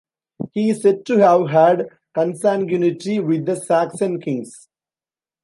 [0.53, 4.67] He is said to have had consanguinity with the Saxon kings.